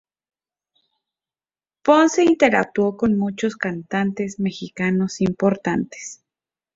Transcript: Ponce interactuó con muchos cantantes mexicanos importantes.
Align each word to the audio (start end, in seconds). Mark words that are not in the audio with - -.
Ponce 1.83 2.23
interactuó 2.23 2.97
con 2.97 3.15
muchos 3.19 3.55
cantantes 3.55 4.39
mexicanos 4.39 5.21
importantes. 5.21 6.23